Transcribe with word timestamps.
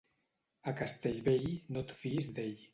A 0.71 0.73
Castellvell, 0.79 1.47
no 1.77 1.87
et 1.87 1.95
fiïs 2.03 2.35
d'ell. 2.39 2.61